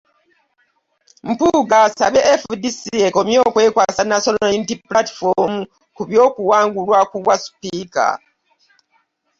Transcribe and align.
Mpuuga 1.29 1.75
asabye 1.87 2.21
FDC 2.41 2.81
ekomye 3.07 3.37
okwekwasa 3.47 4.01
National 4.11 4.47
Unity 4.57 4.75
Platform 4.89 5.53
ku 5.95 6.01
by'okuwangulwa 6.09 6.99
ku 7.11 7.17
bwa 7.23 7.35
sipiika 7.43 8.05